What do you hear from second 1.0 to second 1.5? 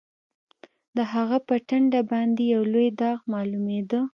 هغه